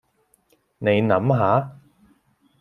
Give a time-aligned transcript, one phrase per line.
[0.79, 1.79] 你諗下